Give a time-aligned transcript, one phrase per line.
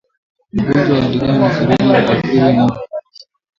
[0.59, 2.79] Ugonjwa wa ndigana baridi huathiri ngombe